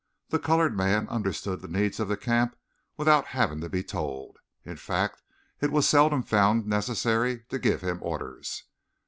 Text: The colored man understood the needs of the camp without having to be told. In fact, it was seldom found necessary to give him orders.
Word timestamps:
The 0.29 0.39
colored 0.39 0.75
man 0.75 1.07
understood 1.09 1.61
the 1.61 1.67
needs 1.67 1.99
of 1.99 2.07
the 2.07 2.17
camp 2.17 2.55
without 2.97 3.27
having 3.37 3.61
to 3.61 3.69
be 3.69 3.83
told. 3.83 4.37
In 4.65 4.75
fact, 4.75 5.21
it 5.61 5.71
was 5.71 5.87
seldom 5.87 6.23
found 6.23 6.65
necessary 6.65 7.43
to 7.49 7.59
give 7.59 7.81
him 7.81 7.99
orders. 8.01 8.63